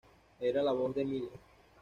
[0.39, 1.39] Era la voz de Miller.